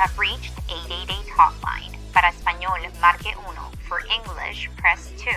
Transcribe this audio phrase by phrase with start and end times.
[0.00, 1.92] have reached 888 Hotline.
[2.12, 3.70] Para español, marque 1.
[3.86, 5.34] For English, press 2.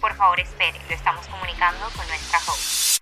[0.00, 0.78] Por favor, espere.
[0.88, 2.98] Lo estamos comunicando con nuestra host.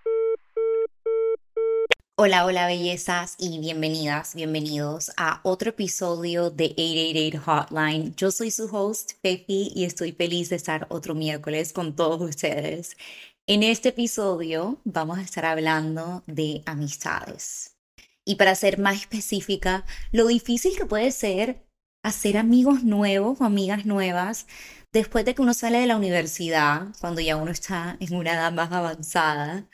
[2.18, 8.14] Hola, hola bellezas y bienvenidas, bienvenidos a otro episodio de 888 Hotline.
[8.16, 12.96] Yo soy su host, Pepi, y estoy feliz de estar otro miércoles con todos ustedes.
[13.46, 17.75] En este episodio vamos a estar hablando de amistades.
[18.26, 21.66] Y para ser más específica, lo difícil que puede ser
[22.02, 24.46] hacer amigos nuevos o amigas nuevas
[24.92, 28.52] después de que uno sale de la universidad, cuando ya uno está en una edad
[28.52, 29.68] más avanzada.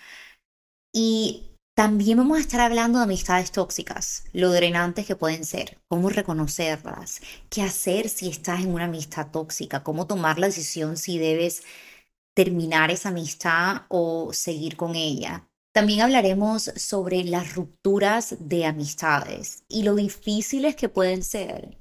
[0.95, 6.11] Y también vamos a estar hablando de amistades tóxicas, lo drenantes que pueden ser, cómo
[6.11, 11.63] reconocerlas, qué hacer si estás en una amistad tóxica, cómo tomar la decisión si debes
[12.35, 15.49] terminar esa amistad o seguir con ella.
[15.73, 21.79] También hablaremos sobre las rupturas de amistades y lo difíciles que pueden ser.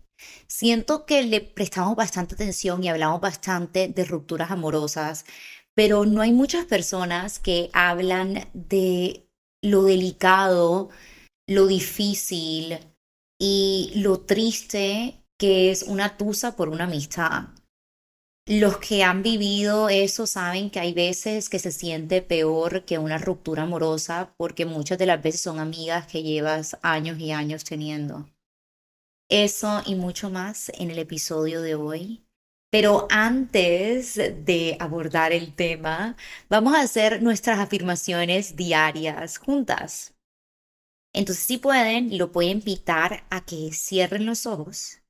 [0.48, 5.26] Siento que le prestamos bastante atención y hablamos bastante de rupturas amorosas,
[5.76, 9.27] pero no hay muchas personas que hablan de
[9.62, 10.90] lo delicado,
[11.48, 12.80] lo difícil
[13.40, 17.49] y lo triste que es una tusa por una amistad.
[18.54, 23.18] Los que han vivido eso saben que hay veces que se siente peor que una
[23.18, 28.27] ruptura amorosa porque muchas de las veces son amigas que llevas años y años teniendo.
[29.30, 32.26] Eso y mucho más en el episodio de hoy.
[32.70, 36.18] Pero antes de abordar el tema,
[36.49, 40.13] vamos a hacer nuestras afirmaciones diarias juntas.
[41.13, 45.02] Entonces, si pueden, lo pueden invitar a que cierren los ojos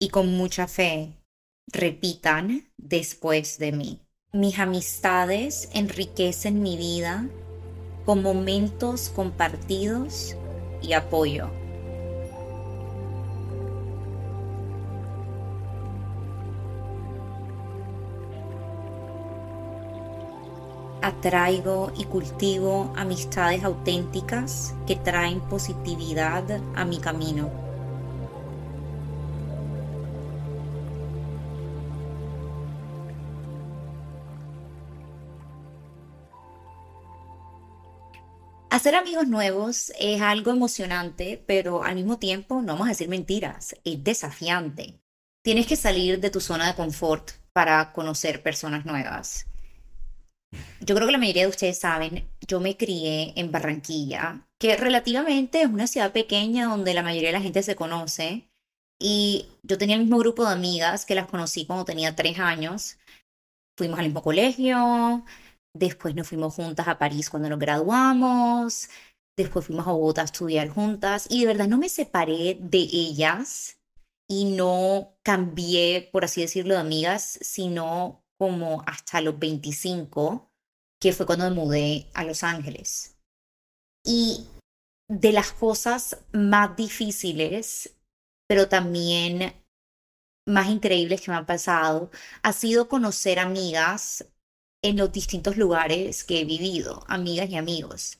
[0.00, 1.19] y con mucha fe
[1.66, 4.00] repitan después de mí.
[4.32, 7.26] Mis amistades enriquecen mi vida
[8.04, 10.36] con momentos compartidos
[10.82, 11.50] y apoyo.
[21.02, 26.44] atraigo y cultivo amistades auténticas que traen positividad
[26.74, 27.69] a mi camino.
[38.70, 43.74] Hacer amigos nuevos es algo emocionante, pero al mismo tiempo, no vamos a decir mentiras,
[43.82, 45.00] es desafiante.
[45.42, 49.46] Tienes que salir de tu zona de confort para conocer personas nuevas.
[50.80, 55.62] Yo creo que la mayoría de ustedes saben, yo me crié en Barranquilla, que relativamente
[55.62, 58.48] es una ciudad pequeña donde la mayoría de la gente se conoce.
[59.00, 62.98] Y yo tenía el mismo grupo de amigas que las conocí cuando tenía tres años.
[63.76, 65.24] Fuimos al mismo colegio,
[65.74, 68.88] después nos fuimos juntas a París cuando nos graduamos,
[69.36, 73.78] después fuimos a Bogotá a estudiar juntas y de verdad no me separé de ellas
[74.28, 80.50] y no cambié, por así decirlo, de amigas, sino como hasta los 25,
[81.00, 83.18] que fue cuando me mudé a Los Ángeles.
[84.04, 84.46] Y
[85.08, 87.96] de las cosas más difíciles,
[88.48, 89.52] pero también
[90.46, 92.10] más increíbles que me han pasado,
[92.42, 94.24] ha sido conocer amigas
[94.82, 98.18] en los distintos lugares que he vivido, amigas y amigos.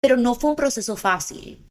[0.00, 1.68] Pero no fue un proceso fácil.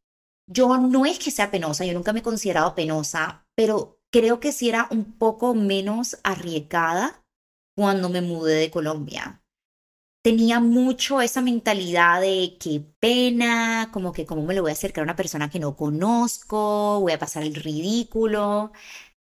[0.47, 4.51] Yo no es que sea penosa, yo nunca me he considerado penosa, pero creo que
[4.51, 7.23] sí era un poco menos arriesgada
[7.75, 9.41] cuando me mudé de Colombia.
[10.23, 15.03] Tenía mucho esa mentalidad de qué pena, como que cómo me lo voy a acercar
[15.03, 18.71] a una persona que no conozco, voy a pasar el ridículo,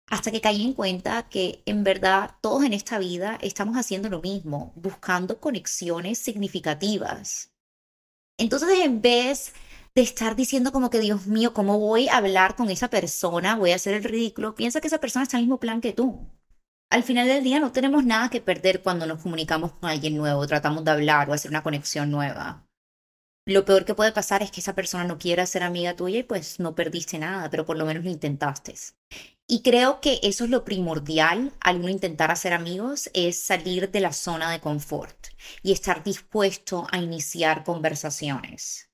[0.09, 4.21] hasta que caí en cuenta que en verdad todos en esta vida estamos haciendo lo
[4.21, 7.51] mismo, buscando conexiones significativas.
[8.37, 9.53] Entonces, en vez
[9.95, 13.55] de estar diciendo como que, Dios mío, ¿cómo voy a hablar con esa persona?
[13.55, 14.55] Voy a hacer el ridículo.
[14.55, 16.25] Piensa que esa persona está en el mismo plan que tú
[16.89, 20.45] al final del día no tenemos nada que perder cuando nos comunicamos con alguien nuevo,
[20.47, 22.65] tratamos de hablar o hacer una conexión nueva.
[23.45, 26.23] Lo peor que puede pasar es que esa persona no quiera ser amiga tuya y
[26.23, 28.75] pues no perdiste nada, pero por lo menos lo intentaste.
[29.51, 33.99] Y creo que eso es lo primordial al uno intentar hacer amigos, es salir de
[33.99, 35.29] la zona de confort
[35.63, 38.91] y estar dispuesto a iniciar conversaciones.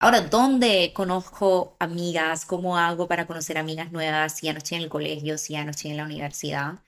[0.00, 2.46] Ahora, ¿dónde conozco amigas?
[2.46, 5.64] ¿Cómo hago para conocer amigas nuevas si ya no estoy en el colegio, si ya
[5.64, 6.82] no estoy en la universidad?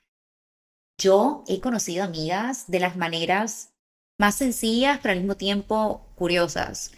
[0.99, 3.75] Yo he conocido amigas de las maneras
[4.19, 6.93] más sencillas, pero al mismo tiempo curiosas.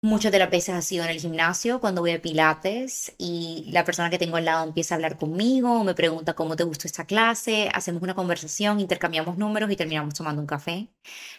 [0.00, 3.84] Muchas de las veces ha sido en el gimnasio, cuando voy a Pilates y la
[3.84, 7.04] persona que tengo al lado empieza a hablar conmigo, me pregunta cómo te gustó esta
[7.04, 10.88] clase, hacemos una conversación, intercambiamos números y terminamos tomando un café.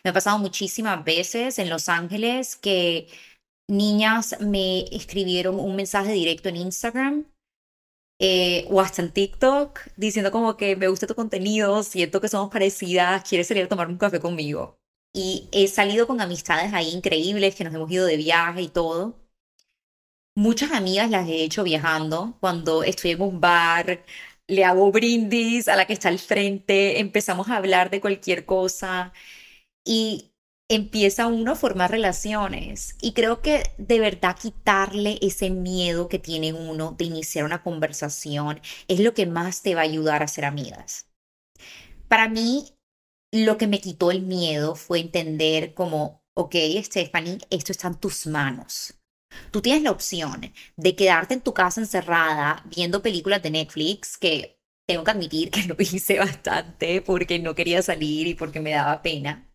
[0.04, 3.08] Me ha pasado muchísimas veces en Los Ángeles que
[3.70, 7.26] niñas me escribieron un mensaje directo en Instagram
[8.20, 12.50] eh, o hasta en TikTok diciendo como que me gusta tu contenido, siento que somos
[12.52, 14.79] parecidas, quieres salir a tomar un café conmigo.
[15.14, 19.20] Y he salido con amistades ahí increíbles que nos hemos ido de viaje y todo.
[20.36, 22.38] Muchas amigas las he hecho viajando.
[22.40, 24.04] Cuando estoy en un bar,
[24.48, 29.14] le hago brindis a la que está al frente, empezamos a hablar de cualquier cosa
[29.86, 30.34] y
[30.70, 32.96] empieza uno a formar relaciones.
[33.02, 38.62] Y creo que de verdad quitarle ese miedo que tiene uno de iniciar una conversación
[38.88, 41.08] es lo que más te va a ayudar a ser amigas.
[42.08, 42.79] Para mí,
[43.32, 48.28] lo que me quitó el miedo fue entender como, ok, Stephanie, esto está en tus
[48.28, 48.96] manos.
[49.52, 54.60] Tú tienes la opción de quedarte en tu casa encerrada viendo películas de Netflix, que
[54.88, 59.02] tengo que admitir que lo hice bastante porque no quería salir y porque me daba
[59.02, 59.52] pena.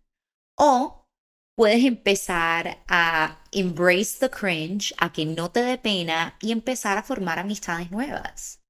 [0.57, 1.09] O
[1.57, 7.03] puedes empezar a embrace the cringe, a que no te dé pena y empezar a
[7.03, 8.61] formar amistades nuevas.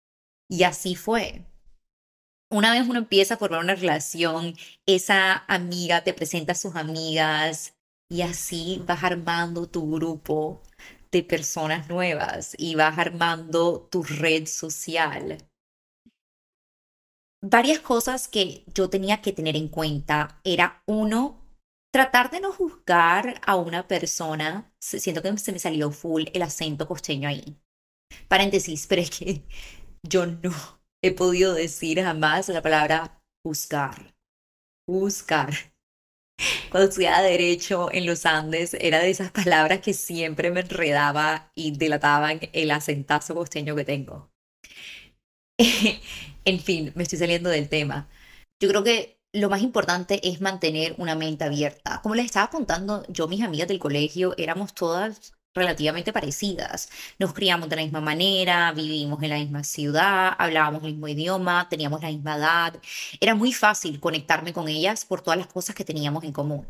[0.48, 1.44] Y así fue.
[2.54, 4.54] Una vez uno empieza a formar una relación,
[4.86, 7.74] esa amiga te presenta a sus amigas
[8.08, 10.62] y así vas armando tu grupo
[11.10, 15.38] de personas nuevas y vas armando tu red social.
[17.42, 21.44] Varias cosas que yo tenía que tener en cuenta era uno,
[21.92, 26.86] tratar de no juzgar a una persona, siento que se me salió full el acento
[26.86, 27.58] costeño ahí.
[28.28, 29.42] Paréntesis, pero es que
[30.04, 34.14] yo no he podido decir jamás la palabra juzgar.
[34.88, 35.52] Juzgar.
[36.70, 41.76] Cuando estudiaba Derecho en los Andes, era de esas palabras que siempre me enredaba y
[41.76, 44.30] delataban el acentazo costeño que tengo.
[46.46, 48.08] en fin, me estoy saliendo del tema.
[48.58, 52.00] Yo creo que lo más importante es mantener una mente abierta.
[52.02, 56.88] Como les estaba contando, yo, mis amigas del colegio, éramos todas relativamente parecidas.
[57.18, 61.68] Nos criamos de la misma manera, vivimos en la misma ciudad, hablábamos el mismo idioma,
[61.68, 62.74] teníamos la misma edad.
[63.20, 66.66] Era muy fácil conectarme con ellas por todas las cosas que teníamos en común.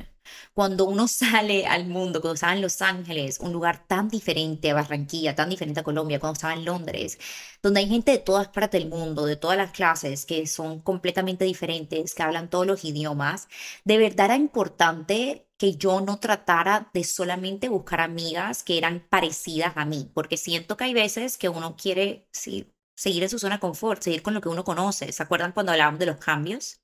[0.53, 4.75] Cuando uno sale al mundo, cuando estaba en Los Ángeles, un lugar tan diferente a
[4.75, 7.19] Barranquilla, tan diferente a Colombia, cuando estaba en Londres,
[7.63, 11.45] donde hay gente de todas partes del mundo, de todas las clases, que son completamente
[11.45, 13.49] diferentes, que hablan todos los idiomas,
[13.85, 19.77] de verdad era importante que yo no tratara de solamente buscar amigas que eran parecidas
[19.77, 23.61] a mí, porque siento que hay veces que uno quiere seguir en su zona de
[23.61, 25.12] confort, seguir con lo que uno conoce.
[25.12, 26.81] ¿Se acuerdan cuando hablábamos de los cambios?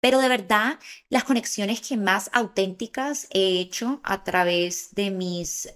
[0.00, 5.72] Pero de verdad, las conexiones que más auténticas he hecho a través de mis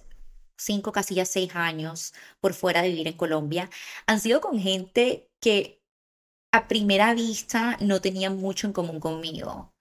[0.57, 3.69] cinco, casi ya seis años por fuera de vivir en Colombia,
[4.05, 5.81] han sido con gente que
[6.51, 9.73] a primera vista no tenían mucho en común conmigo.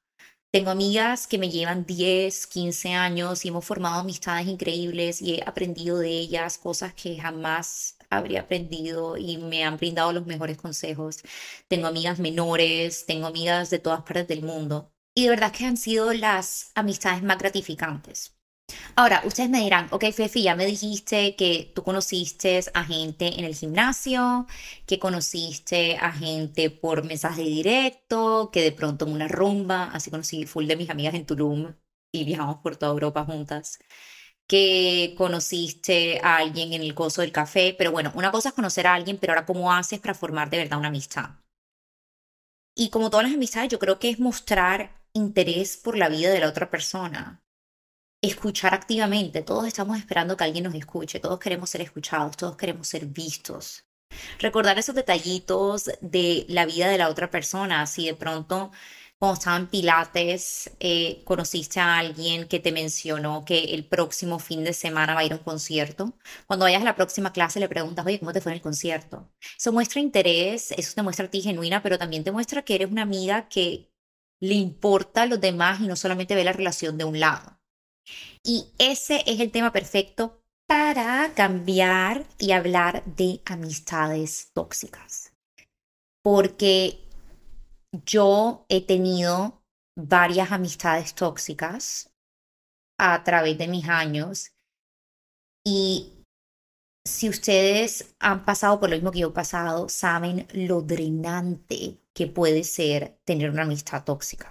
[0.51, 5.43] Tengo amigas que me llevan 10, 15 años y hemos formado amistades increíbles y he
[5.45, 11.21] aprendido de ellas cosas que jamás habría aprendido y me han brindado los mejores consejos.
[11.69, 15.77] Tengo amigas menores, tengo amigas de todas partes del mundo y de verdad que han
[15.77, 18.38] sido las amistades más gratificantes.
[18.97, 23.45] Ahora, ustedes me dirán, ok, Fefi, ya me dijiste que tú conociste a gente en
[23.45, 24.47] el gimnasio,
[24.87, 30.47] que conociste a gente por mensaje directo, que de pronto en una rumba, así conocí
[30.47, 31.75] full de mis amigas en Tulum
[32.13, 33.79] y viajamos por toda Europa juntas,
[34.49, 38.87] que conociste a alguien en el coso del café, pero bueno, una cosa es conocer
[38.87, 41.31] a alguien, pero ahora cómo haces para formar de verdad una amistad.
[42.75, 46.41] Y como todas las amistades, yo creo que es mostrar interés por la vida de
[46.41, 47.43] la otra persona
[48.23, 49.43] escuchar activamente.
[49.43, 53.85] Todos estamos esperando que alguien nos escuche, todos queremos ser escuchados, todos queremos ser vistos.
[54.39, 58.71] Recordar esos detallitos de la vida de la otra persona, si de pronto
[59.19, 64.63] cuando estaba en Pilates eh, conociste a alguien que te mencionó que el próximo fin
[64.63, 66.15] de semana va a ir a un concierto,
[66.47, 69.29] cuando vayas a la próxima clase le preguntas, oye, ¿cómo te fue en el concierto?
[69.59, 72.91] Eso muestra interés, eso te muestra a ti genuina, pero también te muestra que eres
[72.91, 73.93] una amiga que
[74.41, 77.58] le importa a los demás y no solamente ve la relación de un lado.
[78.45, 85.33] Y ese es el tema perfecto para cambiar y hablar de amistades tóxicas.
[86.23, 87.01] Porque
[88.05, 89.63] yo he tenido
[89.97, 92.11] varias amistades tóxicas
[92.99, 94.53] a través de mis años
[95.65, 96.13] y
[97.09, 102.27] si ustedes han pasado por lo mismo que yo he pasado, saben lo drenante que
[102.27, 104.51] puede ser tener una amistad tóxica.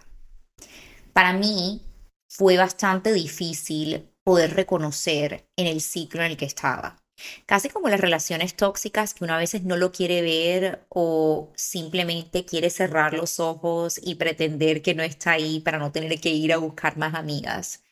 [1.13, 1.81] Para mí,
[2.29, 6.97] fue bastante difícil poder reconocer en el ciclo en el que estaba.
[7.45, 12.45] Casi como las relaciones tóxicas que una a veces no lo quiere ver o simplemente
[12.45, 16.53] quiere cerrar los ojos y pretender que no está ahí para no tener que ir
[16.53, 17.83] a buscar más amigas.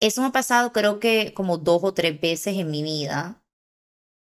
[0.00, 3.42] Eso me ha pasado creo que como dos o tres veces en mi vida.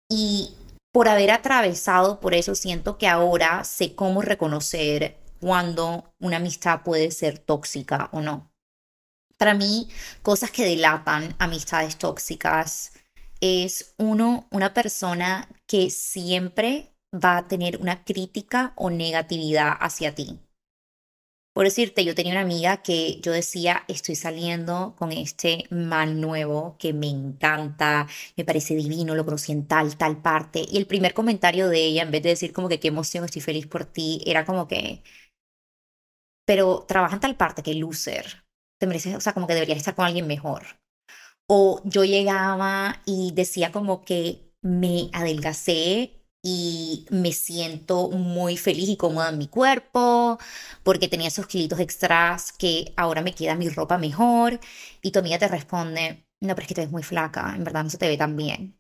[0.09, 0.55] Y
[0.93, 7.11] por haber atravesado por eso, siento que ahora sé cómo reconocer cuando una amistad puede
[7.11, 8.51] ser tóxica o no.
[9.43, 9.89] Para mí,
[10.23, 12.93] cosas que delatan amistades tóxicas
[13.41, 20.39] es uno, una persona que siempre va a tener una crítica o negatividad hacia ti.
[21.53, 26.77] Por decirte, yo tenía una amiga que yo decía, estoy saliendo con este man nuevo
[26.79, 28.07] que me encanta,
[28.37, 30.65] me parece divino, lo conocí en tal, tal parte.
[30.71, 33.43] Y el primer comentario de ella, en vez de decir como que qué emoción, estoy
[33.43, 35.03] feliz por ti, era como que,
[36.47, 38.43] pero trabaja en tal parte que loser.
[38.83, 40.65] Te mereces, o sea, como que deberías estar con alguien mejor.
[41.47, 48.97] O yo llegaba y decía como que me adelgacé y me siento muy feliz y
[48.97, 50.39] cómoda en mi cuerpo
[50.83, 54.61] porque tenía esos kilitos extras que ahora me queda mi ropa mejor
[55.03, 57.85] y tu amiga te responde, no, pero es que te ves muy flaca, en verdad
[57.85, 58.79] no se te ve tan bien.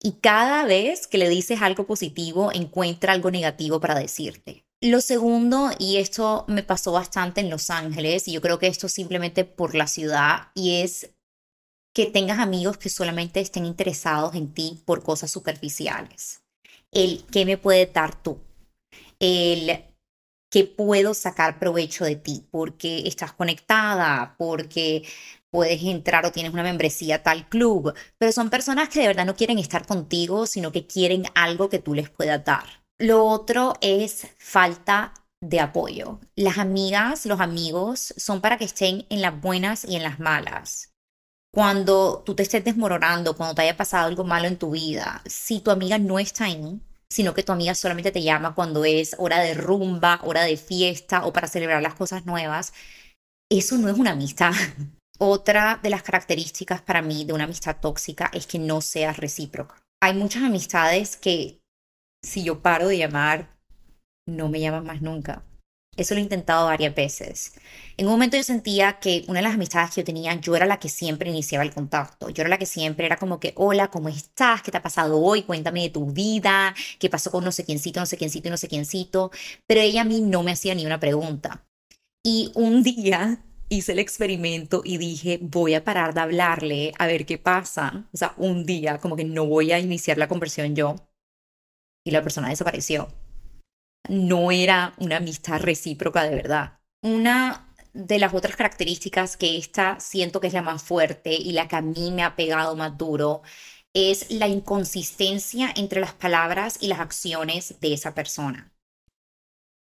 [0.00, 4.63] Y cada vez que le dices algo positivo, encuentra algo negativo para decirte.
[4.84, 8.86] Lo segundo, y esto me pasó bastante en Los Ángeles, y yo creo que esto
[8.90, 11.14] simplemente por la ciudad, y es
[11.94, 16.42] que tengas amigos que solamente estén interesados en ti por cosas superficiales.
[16.92, 18.42] El qué me puede dar tú,
[19.20, 19.86] el
[20.52, 25.02] qué puedo sacar provecho de ti, porque estás conectada, porque
[25.50, 29.24] puedes entrar o tienes una membresía a tal club, pero son personas que de verdad
[29.24, 32.83] no quieren estar contigo, sino que quieren algo que tú les puedas dar.
[32.98, 36.20] Lo otro es falta de apoyo.
[36.36, 40.94] Las amigas, los amigos son para que estén en las buenas y en las malas
[41.54, 45.60] cuando tú te estés desmoronando, cuando te haya pasado algo malo en tu vida, si
[45.60, 49.38] tu amiga no está ahí, sino que tu amiga solamente te llama cuando es hora
[49.38, 52.72] de rumba, hora de fiesta o para celebrar las cosas nuevas,
[53.48, 54.52] eso no es una amistad.
[55.18, 59.80] Otra de las características para mí de una amistad tóxica es que no sea recíproca.
[60.02, 61.60] Hay muchas amistades que
[62.24, 63.50] si yo paro de llamar,
[64.26, 65.44] no me llaman más nunca.
[65.96, 67.52] Eso lo he intentado varias veces.
[67.96, 70.66] En un momento yo sentía que una de las amistades que yo tenía, yo era
[70.66, 72.30] la que siempre iniciaba el contacto.
[72.30, 74.62] Yo era la que siempre era como que, hola, ¿cómo estás?
[74.62, 75.42] ¿Qué te ha pasado hoy?
[75.42, 76.74] Cuéntame de tu vida.
[76.98, 79.30] ¿Qué pasó con no sé quiéncito, no sé quiéncito y no sé quiéncito?
[79.68, 81.64] Pero ella a mí no me hacía ni una pregunta.
[82.24, 87.24] Y un día hice el experimento y dije, voy a parar de hablarle a ver
[87.24, 88.08] qué pasa.
[88.12, 90.96] O sea, un día como que no voy a iniciar la conversión yo.
[92.04, 93.08] Y la persona desapareció
[94.08, 96.78] no era una amistad recíproca de verdad.
[97.02, 101.68] Una de las otras características que esta siento que es la más fuerte y la
[101.68, 103.42] que a mí me ha pegado más duro
[103.94, 108.72] es la inconsistencia entre las palabras y las acciones de esa persona.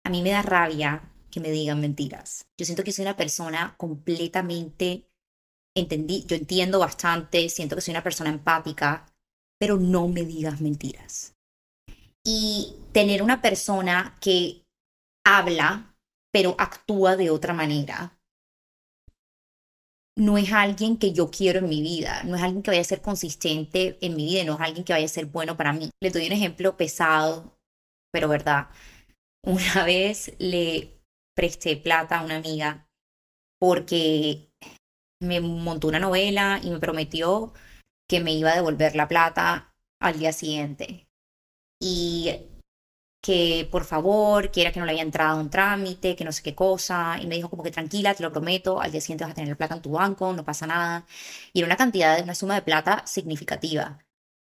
[0.05, 2.47] A mí me da rabia que me digan mentiras.
[2.59, 5.09] Yo siento que soy una persona completamente
[5.75, 9.07] entendí, yo entiendo bastante, siento que soy una persona empática,
[9.59, 11.36] pero no me digas mentiras
[12.27, 14.65] y tener una persona que
[15.25, 15.95] habla,
[16.33, 18.19] pero actúa de otra manera.
[20.19, 22.85] No es alguien que yo quiero en mi vida, no es alguien que vaya a
[22.85, 25.91] ser consistente en mi vida, no es alguien que vaya a ser bueno para mí.
[26.03, 27.57] Le doy un ejemplo pesado,
[28.13, 28.71] pero verdad.
[29.45, 31.01] Una vez le
[31.37, 32.89] presté plata a una amiga
[33.61, 34.51] porque
[35.23, 37.53] me montó una novela y me prometió
[38.09, 41.06] que me iba a devolver la plata al día siguiente
[41.81, 42.31] y
[43.21, 46.43] que por favor, que era que no le había entrado un trámite, que no sé
[46.43, 49.33] qué cosa, y me dijo como que tranquila, te lo prometo, al día siguiente vas
[49.33, 51.07] a tener plata en tu banco, no pasa nada.
[51.53, 53.99] Y era una cantidad, una suma de plata significativa.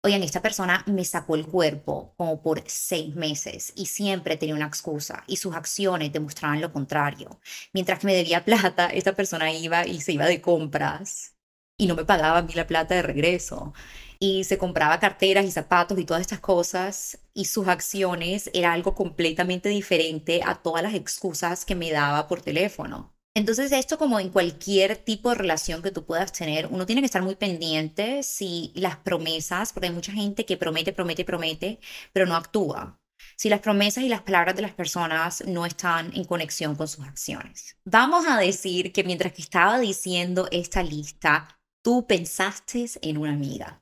[0.02, 4.68] Oigan, esta persona me sacó el cuerpo como por seis meses y siempre tenía una
[4.68, 7.42] excusa y sus acciones demostraban lo contrario.
[7.74, 11.36] Mientras que me debía plata, esta persona iba y se iba de compras
[11.78, 13.74] y no me pagaba a mí la plata de regreso
[14.20, 18.94] y se compraba carteras y zapatos y todas estas cosas y sus acciones era algo
[18.94, 23.16] completamente diferente a todas las excusas que me daba por teléfono.
[23.34, 27.06] Entonces esto como en cualquier tipo de relación que tú puedas tener, uno tiene que
[27.06, 31.80] estar muy pendiente si las promesas, porque hay mucha gente que promete, promete, promete,
[32.12, 33.00] pero no actúa.
[33.38, 37.06] Si las promesas y las palabras de las personas no están en conexión con sus
[37.06, 37.78] acciones.
[37.86, 43.82] Vamos a decir que mientras que estaba diciendo esta lista, tú pensaste en una amiga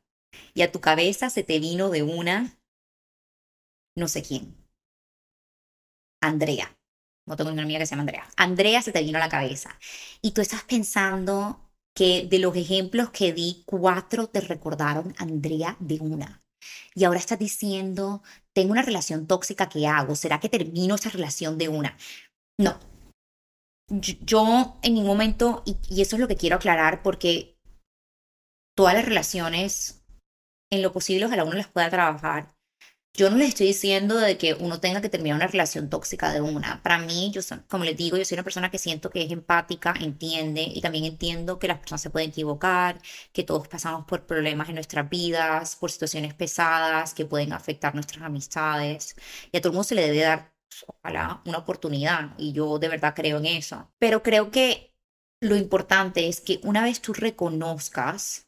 [0.53, 2.58] y a tu cabeza se te vino de una,
[3.96, 4.56] no sé quién,
[6.22, 6.74] Andrea.
[7.27, 8.27] No tengo una amiga que se llama Andrea.
[8.38, 9.77] Andrea se te vino a la cabeza.
[10.22, 16.00] Y tú estás pensando que de los ejemplos que di, cuatro te recordaron Andrea de
[16.00, 16.44] una.
[16.96, 20.15] Y ahora estás diciendo, tengo una relación tóxica, ¿qué hago?
[20.15, 21.98] ¿Será que termino esa relación de una?
[22.60, 22.79] No.
[23.89, 27.58] Yo en ningún momento, y, y eso es lo que quiero aclarar, porque
[28.75, 29.96] todas las relaciones,
[30.69, 32.55] en lo posible, ojalá uno las pueda trabajar.
[33.17, 36.39] Yo no les estoy diciendo de que uno tenga que terminar una relación tóxica de
[36.39, 36.83] una.
[36.83, 39.95] Para mí, yo como les digo, yo soy una persona que siento que es empática,
[40.00, 43.01] entiende y también entiendo que las personas se pueden equivocar,
[43.33, 48.24] que todos pasamos por problemas en nuestras vidas, por situaciones pesadas que pueden afectar nuestras
[48.24, 49.15] amistades.
[49.51, 50.53] Y a todo el mundo se le debe dar,
[50.86, 52.36] ojalá, una oportunidad.
[52.38, 53.91] Y yo de verdad creo en eso.
[53.97, 54.93] Pero creo que
[55.41, 58.46] lo importante es que una vez tú reconozcas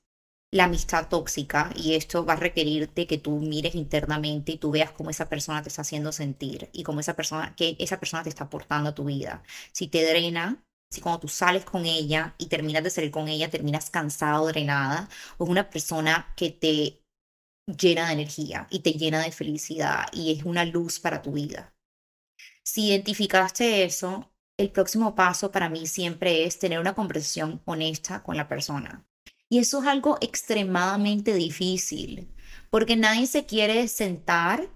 [0.52, 4.92] la amistad tóxica y esto va a requerirte que tú mires internamente y tú veas
[4.92, 8.30] cómo esa persona te está haciendo sentir y cómo esa persona, que esa persona te
[8.30, 9.44] está aportando a tu vida.
[9.72, 13.50] Si te drena, si cuando tú sales con ella y terminas de salir con ella,
[13.50, 17.04] terminas cansado, drenada, o es una persona que te
[17.68, 21.76] llena de energía y te llena de felicidad y es una luz para tu vida.
[22.64, 28.36] Si identificaste eso, el próximo paso para mí siempre es tener una conversación honesta con
[28.38, 29.09] la persona
[29.50, 32.34] y eso es algo extremadamente difícil,
[32.70, 34.70] porque nadie se quiere sentar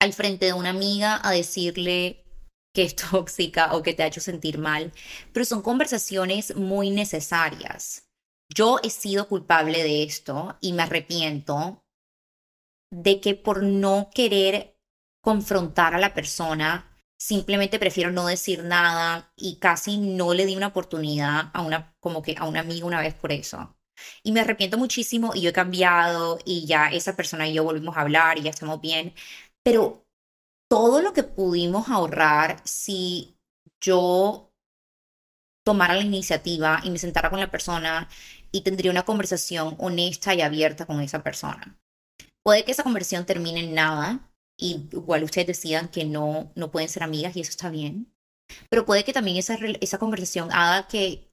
[0.00, 2.24] al frente de una amiga a decirle
[2.74, 4.92] que es tóxica o que te ha hecho sentir mal,
[5.32, 8.08] pero son conversaciones muy necesarias.
[8.52, 11.84] Yo he sido culpable de esto y me arrepiento
[12.90, 14.78] de que por no querer
[15.22, 20.68] confrontar a la persona, simplemente prefiero no decir nada y casi no le di una
[20.68, 23.76] oportunidad a una, como que a un amigo una vez por eso.
[24.22, 27.96] Y me arrepiento muchísimo y yo he cambiado y ya esa persona y yo volvimos
[27.96, 29.14] a hablar y ya estamos bien.
[29.64, 30.06] Pero
[30.70, 33.36] todo lo que pudimos ahorrar si
[33.80, 34.52] yo
[35.64, 38.08] tomara la iniciativa y me sentara con la persona
[38.52, 41.78] y tendría una conversación honesta y abierta con esa persona.
[42.42, 44.27] Puede que esa conversación termine en nada,
[44.58, 48.12] y igual ustedes decidan que no, no pueden ser amigas y eso está bien.
[48.68, 51.30] Pero puede que también esa, esa conversación haga que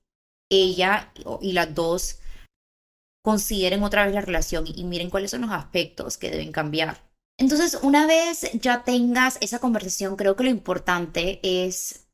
[0.49, 2.19] ella y las dos
[3.23, 7.03] consideren otra vez la relación y miren cuáles son los aspectos que deben cambiar.
[7.37, 12.07] Entonces, una vez ya tengas esa conversación, creo que lo importante es,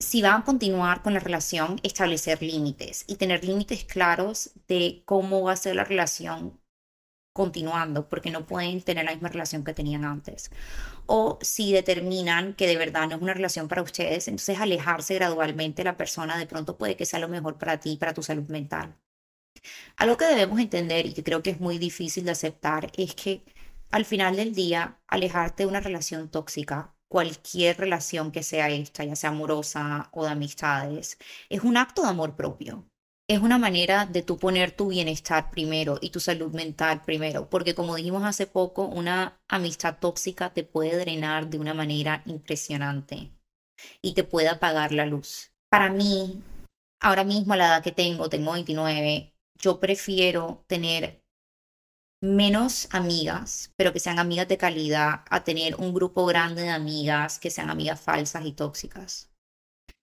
[0.00, 5.42] si van a continuar con la relación, establecer límites y tener límites claros de cómo
[5.42, 6.60] va a ser la relación
[7.38, 10.50] continuando, porque no pueden tener la misma relación que tenían antes.
[11.06, 15.84] O si determinan que de verdad no es una relación para ustedes, entonces alejarse gradualmente
[15.84, 18.96] la persona de pronto puede que sea lo mejor para ti, para tu salud mental.
[19.96, 23.44] Algo que debemos entender y que creo que es muy difícil de aceptar es que
[23.92, 29.14] al final del día, alejarte de una relación tóxica, cualquier relación que sea esta, ya
[29.14, 31.18] sea amorosa o de amistades,
[31.50, 32.84] es un acto de amor propio
[33.28, 37.74] es una manera de tú poner tu bienestar primero y tu salud mental primero, porque
[37.74, 43.30] como dijimos hace poco, una amistad tóxica te puede drenar de una manera impresionante
[44.00, 45.52] y te puede apagar la luz.
[45.70, 46.42] Para mí,
[47.02, 51.22] ahora mismo a la edad que tengo, tengo 29, yo prefiero tener
[52.22, 57.38] menos amigas, pero que sean amigas de calidad, a tener un grupo grande de amigas
[57.38, 59.30] que sean amigas falsas y tóxicas.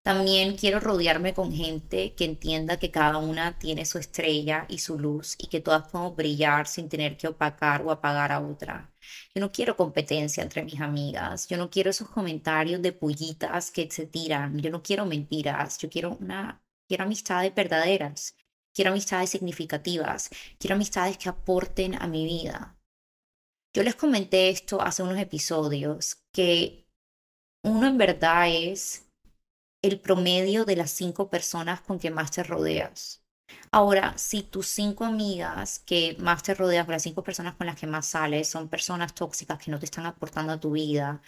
[0.05, 4.99] También quiero rodearme con gente que entienda que cada una tiene su estrella y su
[4.99, 8.93] luz y que todas podemos brillar sin tener que opacar o apagar a otra.
[9.33, 11.47] Yo no quiero competencia entre mis amigas.
[11.47, 14.59] Yo no quiero esos comentarios de pullitas que se tiran.
[14.59, 15.79] Yo no quiero mentiras.
[15.79, 18.35] Yo quiero una quiero amistades verdaderas.
[18.75, 20.29] Quiero amistades significativas.
[20.59, 22.77] Quiero amistades que aporten a mi vida.
[23.73, 26.87] Yo les comenté esto hace unos episodios que
[27.63, 29.04] uno en verdad es
[29.85, 33.23] el promedio de las cinco personas con que más te rodeas.
[33.71, 37.87] Ahora, si tus cinco amigas que más te rodeas, las cinco personas con las que
[37.87, 41.21] más sales, son personas tóxicas que no te están aportando a tu vida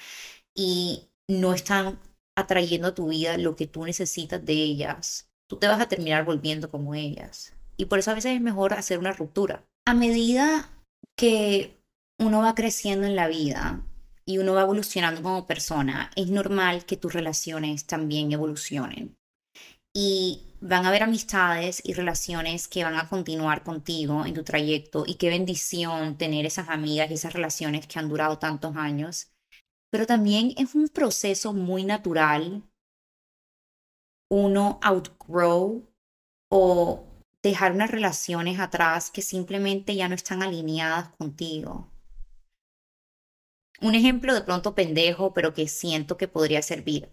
[0.55, 1.99] y no están
[2.37, 6.25] atrayendo a tu vida lo que tú necesitas de ellas, tú te vas a terminar
[6.25, 7.53] volviendo como ellas.
[7.77, 9.63] Y por eso a veces es mejor hacer una ruptura.
[9.87, 10.69] A medida
[11.17, 11.77] que
[12.19, 13.83] uno va creciendo en la vida,
[14.27, 19.17] y uno va evolucionando como persona, es normal que tus relaciones también evolucionen.
[19.95, 25.05] Y van a haber amistades y relaciones que van a continuar contigo en tu trayecto
[25.07, 29.31] y qué bendición tener esas amigas y esas relaciones que han durado tantos años.
[29.89, 32.63] Pero también es un proceso muy natural
[34.29, 35.87] uno outgrow
[36.51, 37.05] o
[37.41, 41.89] dejar unas relaciones atrás que simplemente ya no están alineadas contigo.
[43.81, 47.11] Un ejemplo de pronto pendejo, pero que siento que podría servir.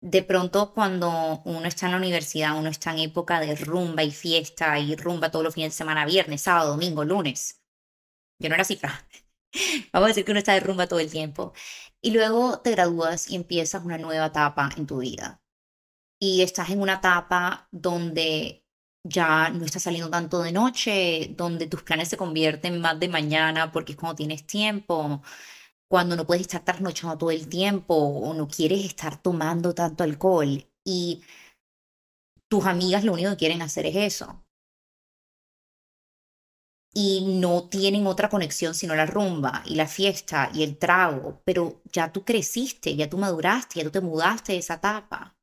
[0.00, 4.10] De pronto cuando uno está en la universidad, uno está en época de rumba y
[4.10, 7.62] fiesta y rumba todos los fines de semana, viernes, sábado, domingo, lunes.
[8.38, 9.06] Yo no era cifra.
[9.92, 11.52] Vamos a decir que uno está de rumba todo el tiempo.
[12.00, 15.42] Y luego te gradúas y empiezas una nueva etapa en tu vida.
[16.20, 18.65] Y estás en una etapa donde
[19.08, 23.72] ya no estás saliendo tanto de noche, donde tus planes se convierten más de mañana
[23.72, 25.22] porque es cuando tienes tiempo,
[25.88, 30.66] cuando no puedes estar trasnochando todo el tiempo o no quieres estar tomando tanto alcohol
[30.84, 31.22] y
[32.48, 34.42] tus amigas lo único que quieren hacer es eso.
[36.94, 41.82] Y no tienen otra conexión sino la rumba y la fiesta y el trago, pero
[41.92, 45.35] ya tú creciste, ya tú maduraste, ya tú te mudaste de esa etapa.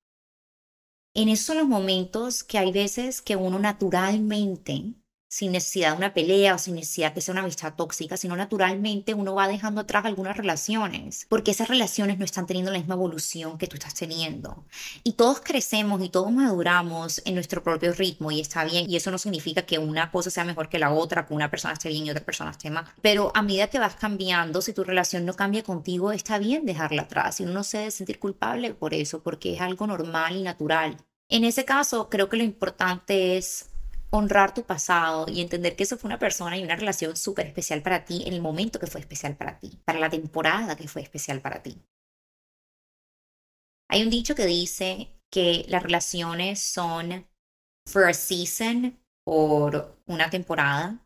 [1.16, 4.94] En esos son los momentos que hay veces que uno naturalmente
[5.34, 9.16] sin necesidad de una pelea o sin necesidad que sea una amistad tóxica, sino naturalmente
[9.16, 13.58] uno va dejando atrás algunas relaciones, porque esas relaciones no están teniendo la misma evolución
[13.58, 14.64] que tú estás teniendo.
[15.04, 19.10] Y todos crecemos y todos maduramos en nuestro propio ritmo y está bien, y eso
[19.10, 22.06] no significa que una cosa sea mejor que la otra, que una persona esté bien
[22.06, 25.34] y otra persona esté mal, pero a medida que vas cambiando, si tu relación no
[25.34, 29.24] cambia contigo, está bien dejarla atrás y uno no se debe sentir culpable por eso,
[29.24, 30.96] porque es algo normal y natural.
[31.28, 33.73] En ese caso, creo que lo importante es
[34.16, 37.82] honrar tu pasado y entender que eso fue una persona y una relación súper especial
[37.82, 41.02] para ti en el momento que fue especial para ti, para la temporada que fue
[41.02, 41.82] especial para ti.
[43.90, 47.28] Hay un dicho que dice que las relaciones son
[47.90, 51.04] for a season, por una temporada,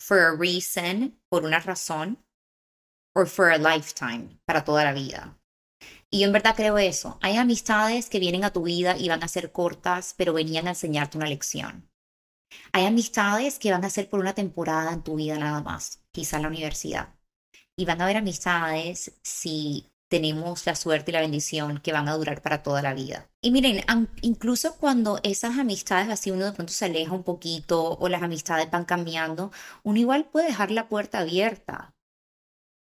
[0.00, 2.18] for a reason, por una razón,
[3.14, 5.38] or for a lifetime, para toda la vida.
[6.10, 7.18] Y yo en verdad creo eso.
[7.22, 10.70] Hay amistades que vienen a tu vida y van a ser cortas, pero venían a
[10.70, 11.91] enseñarte una lección.
[12.72, 16.36] Hay amistades que van a ser por una temporada en tu vida nada más, quizá
[16.36, 17.14] en la universidad.
[17.76, 22.14] Y van a haber amistades si tenemos la suerte y la bendición que van a
[22.14, 23.30] durar para toda la vida.
[23.40, 23.82] Y miren,
[24.20, 28.70] incluso cuando esas amistades así uno de pronto se aleja un poquito o las amistades
[28.70, 31.94] van cambiando, uno igual puede dejar la puerta abierta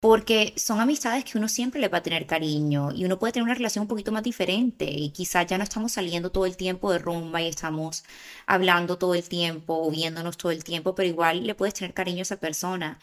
[0.06, 3.46] porque son amistades que uno siempre le va a tener cariño y uno puede tener
[3.46, 6.92] una relación un poquito más diferente y quizás ya no estamos saliendo todo el tiempo
[6.92, 8.04] de rumba y estamos
[8.46, 12.20] hablando todo el tiempo o viéndonos todo el tiempo, pero igual le puedes tener cariño
[12.20, 13.00] a esa persona.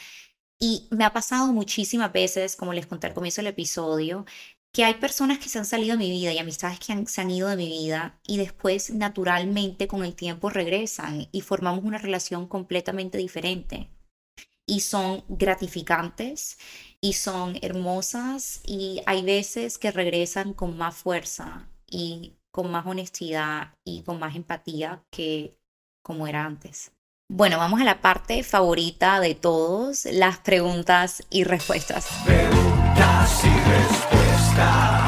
[0.60, 4.24] Y me ha pasado muchísimas veces, como les conté al comienzo del episodio,
[4.72, 7.30] que hay personas que se han salido de mi vida y amistades que se han
[7.32, 12.46] ido de mi vida y después naturalmente con el tiempo regresan y formamos una relación
[12.46, 13.90] completamente diferente.
[14.64, 16.56] Y son gratificantes
[17.04, 23.74] y son hermosas y hay veces que regresan con más fuerza y con más honestidad
[23.84, 25.58] y con más empatía que
[26.00, 26.92] como era antes.
[27.28, 32.06] Bueno, vamos a la parte favorita de todos, las preguntas y respuestas.
[32.24, 35.02] Preguntas y respuestas.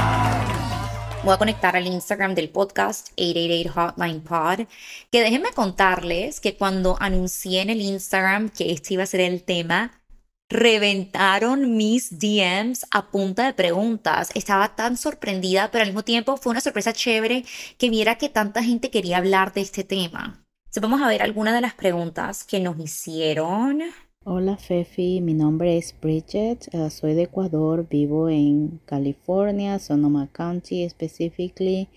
[1.22, 4.66] Voy a conectar al Instagram del podcast 888 Hotline Pod,
[5.12, 9.44] que déjenme contarles que cuando anuncié en el Instagram que este iba a ser el
[9.44, 10.03] tema,
[10.48, 14.30] reventaron mis DMs a punta de preguntas.
[14.34, 17.44] Estaba tan sorprendida, pero al mismo tiempo fue una sorpresa chévere
[17.78, 20.44] que viera que tanta gente quería hablar de este tema.
[20.80, 23.80] vamos a ver algunas de las preguntas que nos hicieron.
[24.26, 30.82] Hola Fefi, mi nombre es Bridget, eh, soy de Ecuador, vivo en California, Sonoma County
[30.82, 31.90] específicamente.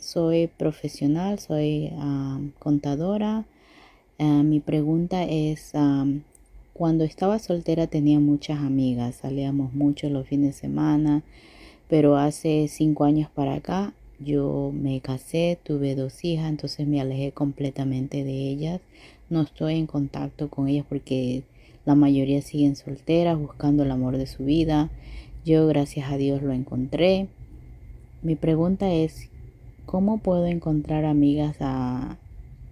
[0.00, 1.92] soy profesional, soy
[2.58, 3.44] contadora.
[4.18, 5.72] Eh, mi pregunta es,
[6.74, 11.22] cuando estaba soltera tenía muchas amigas, salíamos mucho los fines de semana,
[11.88, 17.32] pero hace cinco años para acá yo me casé, tuve dos hijas, entonces me alejé
[17.32, 18.80] completamente de ellas.
[19.28, 21.42] No estoy en contacto con ellas porque
[21.84, 24.90] la mayoría siguen solteras, buscando el amor de su vida.
[25.44, 27.28] Yo gracias a Dios lo encontré.
[28.22, 29.28] Mi pregunta es,
[29.84, 32.16] ¿cómo puedo encontrar amigas a,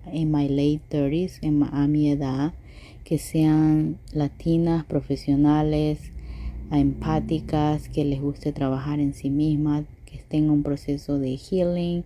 [0.06, 2.54] en my late 30s, a mi edad?
[3.12, 5.98] Que sean latinas, profesionales,
[6.70, 12.04] empáticas, que les guste trabajar en sí mismas, que estén en un proceso de healing,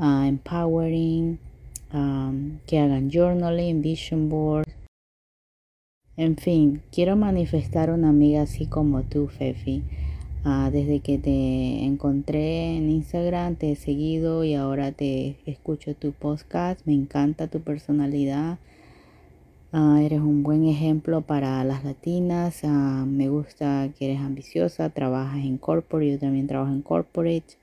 [0.00, 1.38] uh, empowering,
[1.94, 4.66] um, que hagan journaling, vision board.
[6.16, 9.84] En fin, quiero manifestar una amiga así como tú, Fefi.
[10.44, 16.10] Uh, desde que te encontré en Instagram, te he seguido y ahora te escucho tu
[16.10, 16.80] podcast.
[16.84, 18.58] Me encanta tu personalidad
[19.74, 22.60] Ah, eres un buen ejemplo para las latinas.
[22.62, 27.56] Ah, me gusta que eres ambiciosa, trabajas en corporate, yo también trabajo en corporate.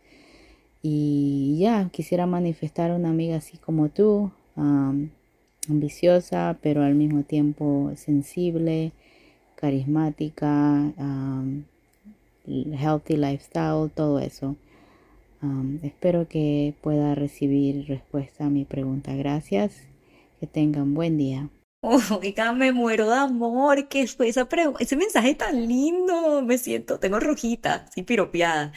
[0.82, 4.32] Y ya, quisiera manifestar una amiga así como tú,
[5.70, 8.92] ambiciosa, pero al mismo tiempo sensible,
[9.56, 10.92] carismática,
[12.48, 14.56] healthy lifestyle, todo eso.
[15.84, 19.16] espero que pueda recibir respuesta a mi pregunta.
[19.16, 19.84] Gracias.
[20.40, 21.50] Que tengan buen día.
[21.82, 24.48] Oiga, me muero de amor, que fue esa
[24.80, 28.74] ese mensaje tan lindo, me siento, tengo rojita, así piropeada.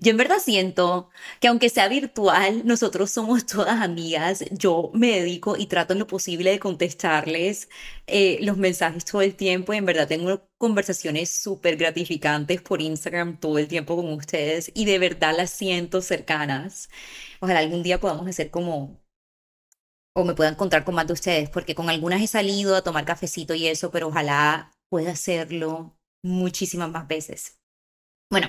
[0.00, 4.44] Yo en verdad siento que aunque sea virtual, nosotros somos todas amigas.
[4.52, 7.68] Yo me dedico y trato en lo posible de contestarles
[8.06, 13.38] eh, los mensajes todo el tiempo y en verdad tengo conversaciones súper gratificantes por Instagram
[13.40, 16.88] todo el tiempo con ustedes y de verdad las siento cercanas.
[17.40, 19.00] Ojalá algún día podamos hacer como,
[20.14, 23.04] o me puedan encontrar con más de ustedes, porque con algunas he salido a tomar
[23.04, 27.58] cafecito y eso, pero ojalá pueda hacerlo muchísimas más veces.
[28.30, 28.48] Bueno,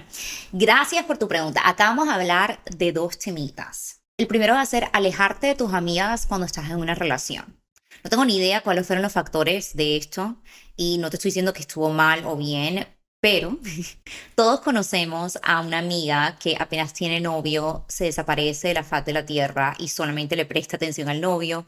[0.52, 1.62] gracias por tu pregunta.
[1.68, 4.02] Acá vamos a hablar de dos temitas.
[4.18, 7.60] El primero va a ser alejarte de tus amigas cuando estás en una relación.
[8.04, 10.42] No tengo ni idea cuáles fueron los factores de esto
[10.76, 12.88] y no te estoy diciendo que estuvo mal o bien,
[13.26, 13.58] pero
[14.36, 19.14] todos conocemos a una amiga que apenas tiene novio, se desaparece de la faz de
[19.14, 21.66] la tierra y solamente le presta atención al novio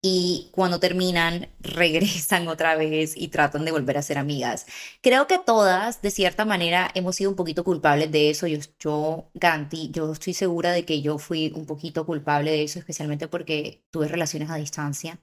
[0.00, 4.64] y cuando terminan regresan otra vez y tratan de volver a ser amigas.
[5.02, 8.46] Creo que todas, de cierta manera, hemos sido un poquito culpables de eso.
[8.46, 12.78] Yo, yo Ganti, yo estoy segura de que yo fui un poquito culpable de eso,
[12.78, 15.20] especialmente porque tuve relaciones a distancia.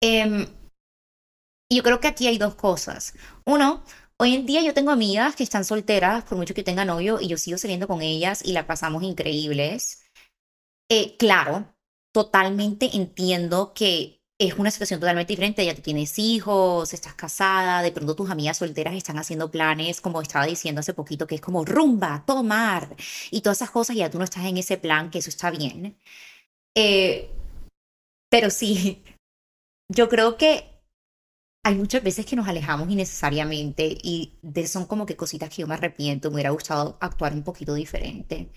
[0.00, 0.46] Eh,
[1.72, 3.14] y yo creo que aquí hay dos cosas.
[3.46, 3.82] Uno,
[4.22, 7.26] hoy en día yo tengo amigas que están solteras, por mucho que tengan novio, y
[7.26, 10.04] yo sigo saliendo con ellas y la pasamos increíbles.
[10.88, 11.74] Eh, claro,
[12.14, 15.66] totalmente entiendo que es una situación totalmente diferente.
[15.66, 20.22] Ya tú tienes hijos, estás casada, de pronto tus amigas solteras están haciendo planes, como
[20.22, 22.94] estaba diciendo hace poquito, que es como rumba, tomar
[23.32, 25.50] y todas esas cosas, y ya tú no estás en ese plan, que eso está
[25.50, 25.98] bien.
[26.76, 27.28] Eh,
[28.30, 29.02] pero sí,
[29.88, 30.71] yo creo que
[31.64, 35.68] hay muchas veces que nos alejamos innecesariamente y de, son como que cositas que yo
[35.68, 38.50] me arrepiento, me hubiera gustado actuar un poquito diferente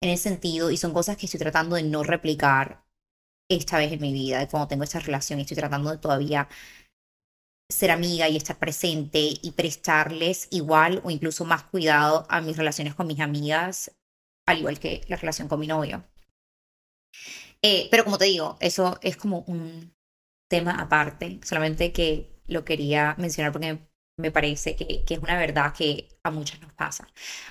[0.00, 2.84] en ese sentido y son cosas que estoy tratando de no replicar
[3.50, 6.48] esta vez en mi vida, cuando tengo esta relación estoy tratando de todavía
[7.70, 12.94] ser amiga y estar presente y prestarles igual o incluso más cuidado a mis relaciones
[12.94, 13.92] con mis amigas,
[14.46, 16.04] al igual que la relación con mi novio.
[17.62, 19.94] Eh, pero como te digo, eso es como un
[20.50, 23.78] tema aparte, solamente que lo quería mencionar porque
[24.16, 27.08] me parece que, es una verdad que a muchas nos pasa.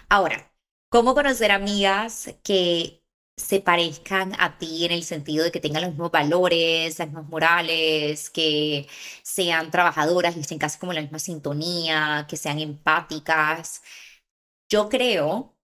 [0.10, 0.54] Ahora,
[0.90, 3.04] ¿cómo conocer amigas que
[3.38, 7.28] se parezcan a ti en el sentido de que tengan los mismos valores, las mismas
[7.30, 8.88] morales, que
[9.24, 13.82] sean trabajadoras y estén casi como en la misma sintonía, que sean empáticas.
[14.70, 15.58] Yo creo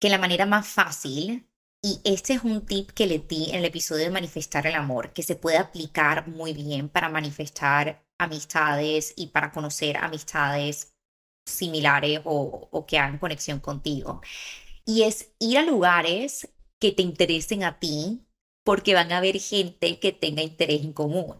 [0.00, 1.48] que la manera más fácil,
[1.82, 5.12] y este es un tip que le di en el episodio de manifestar el amor,
[5.12, 10.94] que se puede aplicar muy bien para manifestar amistades y para conocer amistades
[11.46, 14.20] similares o, que hagan conexión contigo.
[14.84, 16.48] Y es ir a lugares
[16.80, 18.26] que te interesen a ti,
[18.64, 21.36] porque van a haber gente que tenga interés en común.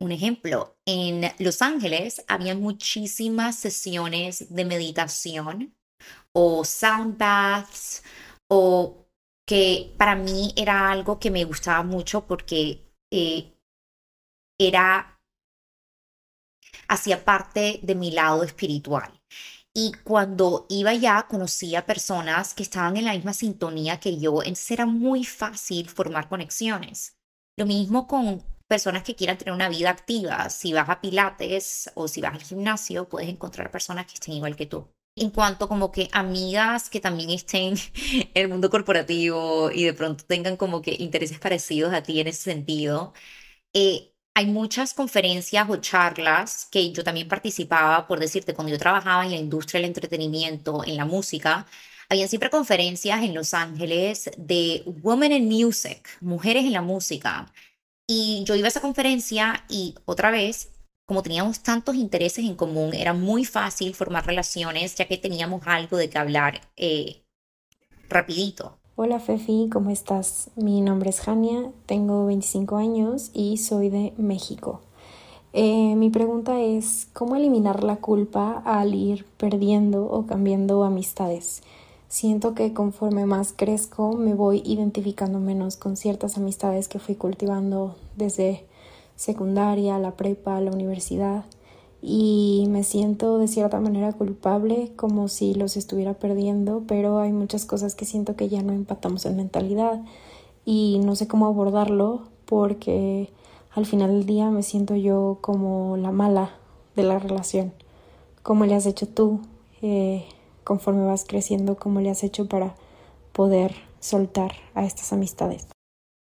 [0.00, 5.76] Un ejemplo, en Los Ángeles había muchísimas sesiones de meditación
[6.32, 8.02] o sound baths
[8.48, 9.06] o
[9.46, 13.52] que para mí era algo que me gustaba mucho porque eh,
[14.58, 15.19] era
[16.88, 19.20] hacía parte de mi lado espiritual.
[19.72, 24.70] Y cuando iba ya, conocía personas que estaban en la misma sintonía que yo, entonces
[24.72, 27.16] era muy fácil formar conexiones.
[27.56, 30.48] Lo mismo con personas que quieran tener una vida activa.
[30.48, 34.56] Si vas a Pilates o si vas al gimnasio, puedes encontrar personas que estén igual
[34.56, 34.88] que tú.
[35.16, 37.74] En cuanto como que amigas que también estén
[38.12, 42.28] en el mundo corporativo y de pronto tengan como que intereses parecidos a ti en
[42.28, 43.12] ese sentido,
[43.74, 49.24] eh, hay muchas conferencias o charlas que yo también participaba, por decirte, cuando yo trabajaba
[49.24, 51.66] en la industria del entretenimiento, en la música,
[52.08, 57.52] había siempre conferencias en Los Ángeles de Women in Music, mujeres en la música.
[58.08, 60.72] Y yo iba a esa conferencia y otra vez,
[61.06, 65.96] como teníamos tantos intereses en común, era muy fácil formar relaciones ya que teníamos algo
[65.96, 67.24] de que hablar eh,
[68.08, 68.79] rapidito.
[69.02, 70.50] Hola Fefi, ¿cómo estás?
[70.56, 74.82] Mi nombre es Jania, tengo 25 años y soy de México.
[75.54, 81.62] Eh, mi pregunta es, ¿cómo eliminar la culpa al ir perdiendo o cambiando amistades?
[82.08, 87.96] Siento que conforme más crezco me voy identificando menos con ciertas amistades que fui cultivando
[88.18, 88.66] desde
[89.16, 91.46] secundaria, la prepa, la universidad
[92.02, 97.66] y me siento de cierta manera culpable como si los estuviera perdiendo, pero hay muchas
[97.66, 100.02] cosas que siento que ya no empatamos en mentalidad
[100.64, 103.30] y no sé cómo abordarlo porque
[103.72, 106.50] al final del día me siento yo como la mala
[106.96, 107.72] de la relación.
[108.42, 109.40] ¿Cómo le has hecho tú
[109.82, 110.24] eh,
[110.64, 111.76] conforme vas creciendo?
[111.76, 112.74] ¿Cómo le has hecho para
[113.32, 115.66] poder soltar a estas amistades?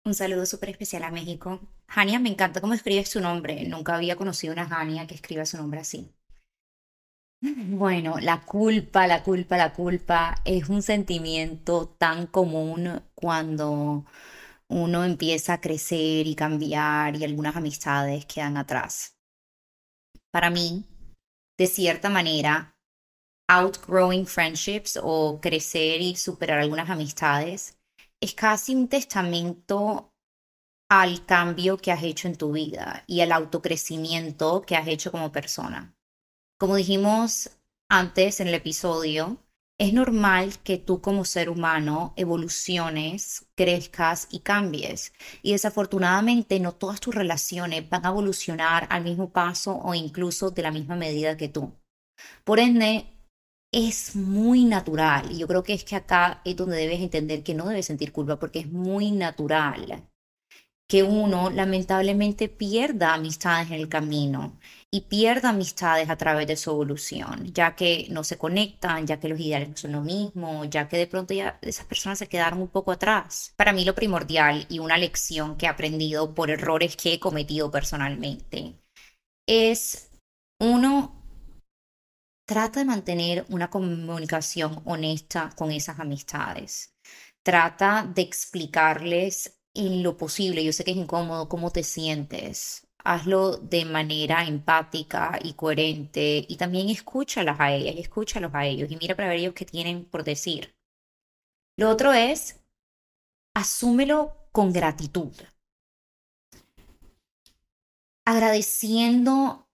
[0.05, 1.61] Un saludo súper especial a México.
[1.87, 3.69] Jania, me encanta cómo escribes tu nombre.
[3.69, 6.13] Nunca había conocido una Jania que escriba su nombre así.
[7.43, 14.05] Bueno, la culpa, la culpa, la culpa es un sentimiento tan común cuando
[14.69, 19.17] uno empieza a crecer y cambiar y algunas amistades quedan atrás.
[20.31, 20.85] Para mí,
[21.59, 22.77] de cierta manera,
[23.49, 27.80] outgrowing friendships o crecer y superar algunas amistades
[28.21, 30.13] es casi un testamento
[30.91, 35.33] al cambio que has hecho en tu vida y al autocrecimiento que has hecho como
[35.33, 35.95] persona.
[36.59, 37.51] Como dijimos
[37.89, 39.39] antes en el episodio,
[39.79, 45.15] es normal que tú como ser humano evoluciones, crezcas y cambies.
[45.41, 50.63] Y desafortunadamente no todas tus relaciones van a evolucionar al mismo paso o incluso de
[50.63, 51.73] la misma medida que tú.
[52.45, 53.07] Por ende,
[53.73, 55.37] es muy natural.
[55.37, 58.39] Yo creo que es que acá es donde debes entender que no debes sentir culpa
[58.39, 60.11] porque es muy natural
[60.91, 64.59] que uno lamentablemente pierda amistades en el camino
[64.91, 69.29] y pierda amistades a través de su evolución, ya que no se conectan, ya que
[69.29, 72.61] los ideales no son lo mismo, ya que de pronto ya esas personas se quedaron
[72.61, 73.55] un poco atrás.
[73.57, 77.71] Para mí lo primordial y una lección que he aprendido por errores que he cometido
[77.71, 78.75] personalmente
[79.47, 80.11] es
[80.59, 81.20] uno
[82.51, 86.93] trata de mantener una comunicación honesta con esas amistades.
[87.45, 92.89] Trata de explicarles en lo posible, yo sé que es incómodo, cómo te sientes.
[93.05, 98.97] Hazlo de manera empática y coherente y también escúchalas a ellas escúchalos a ellos y
[98.97, 100.75] mira para ver ellos qué tienen por decir.
[101.77, 102.59] Lo otro es,
[103.55, 105.31] asúmelo con gratitud.
[108.25, 109.70] Agradeciendo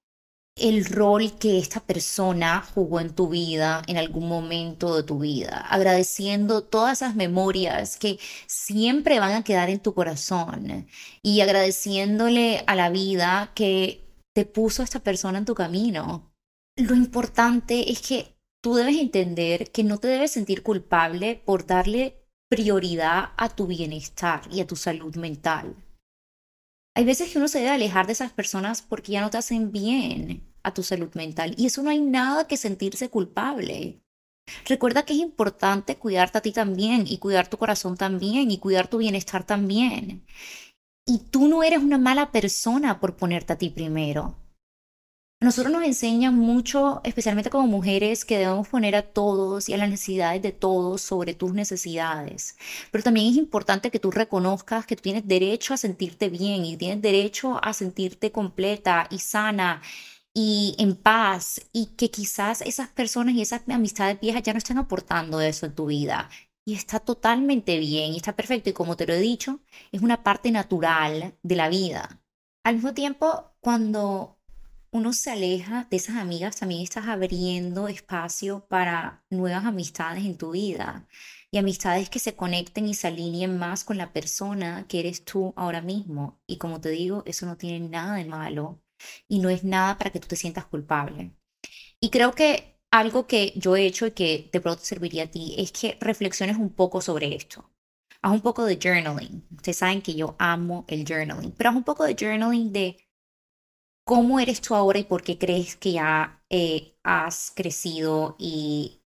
[0.57, 5.59] el rol que esta persona jugó en tu vida en algún momento de tu vida,
[5.69, 10.87] agradeciendo todas esas memorias que siempre van a quedar en tu corazón
[11.23, 14.03] y agradeciéndole a la vida que
[14.35, 16.33] te puso esta persona en tu camino.
[16.77, 22.27] Lo importante es que tú debes entender que no te debes sentir culpable por darle
[22.49, 25.86] prioridad a tu bienestar y a tu salud mental.
[26.97, 29.71] Hay veces que uno se debe alejar de esas personas porque ya no te hacen
[29.71, 34.01] bien a tu salud mental y eso no hay nada que sentirse culpable.
[34.65, 38.89] Recuerda que es importante cuidarte a ti también y cuidar tu corazón también y cuidar
[38.89, 40.25] tu bienestar también.
[41.05, 44.35] Y tú no eres una mala persona por ponerte a ti primero.
[45.39, 49.77] A nosotros nos enseñan mucho, especialmente como mujeres, que debemos poner a todos y a
[49.77, 52.57] las necesidades de todos sobre tus necesidades.
[52.91, 56.79] Pero también es importante que tú reconozcas que tú tienes derecho a sentirte bien y
[56.79, 59.83] tienes derecho a sentirte completa y sana
[60.33, 64.79] y en paz y que quizás esas personas y esas amistades viejas ya no están
[64.79, 66.31] aportando eso en tu vida.
[66.65, 68.71] Y está totalmente bien y está perfecto.
[68.71, 69.61] Y como te lo he dicho,
[69.93, 72.23] es una parte natural de la vida.
[72.65, 74.36] Al mismo tiempo, cuando
[74.91, 80.53] uno se aleja de esas amigas, también estás abriendo espacio para nuevas amistades en tu
[80.53, 81.07] vida
[81.51, 85.53] y amistades que se conecten y se alineen más con la persona que eres tú
[85.57, 86.41] ahora mismo.
[86.47, 88.83] Y como te digo, eso no tiene nada de malo
[89.29, 91.33] y no es nada para que tú te sientas culpable.
[92.01, 95.55] Y creo que algo que yo he hecho y que de pronto serviría a ti
[95.59, 97.71] es que reflexiones un poco sobre esto.
[98.23, 99.47] Haz un poco de journaling.
[99.55, 102.97] Ustedes saben que yo amo el journaling, pero haz un poco de journaling de
[104.07, 109.03] ¿Cómo eres tú ahora y por qué crees que ya eh, has crecido y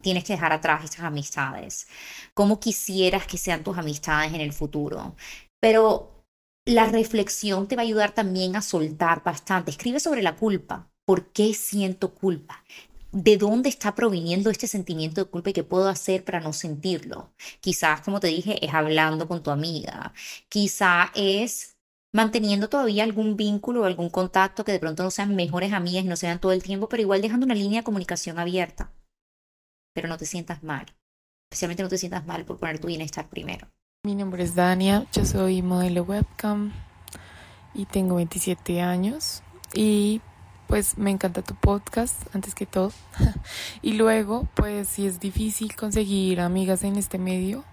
[0.00, 1.86] tienes que dejar atrás estas amistades?
[2.34, 5.14] ¿Cómo quisieras que sean tus amistades en el futuro?
[5.60, 6.26] Pero
[6.66, 9.70] la reflexión te va a ayudar también a soltar bastante.
[9.70, 10.90] Escribe sobre la culpa.
[11.04, 12.64] ¿Por qué siento culpa?
[13.12, 17.32] ¿De dónde está proviniendo este sentimiento de culpa y qué puedo hacer para no sentirlo?
[17.60, 20.12] Quizás, como te dije, es hablando con tu amiga.
[20.48, 21.73] Quizá es
[22.14, 26.08] manteniendo todavía algún vínculo o algún contacto que de pronto no sean mejores amigas y
[26.08, 28.92] no sean todo el tiempo, pero igual dejando una línea de comunicación abierta.
[29.92, 30.86] Pero no te sientas mal.
[31.50, 33.68] Especialmente no te sientas mal por poner tu bienestar primero.
[34.06, 36.72] Mi nombre es Dania, yo soy modelo webcam
[37.74, 40.20] y tengo 27 años y
[40.68, 42.92] pues me encanta tu podcast antes que todo.
[43.82, 47.64] y luego, pues si es difícil conseguir amigas en este medio,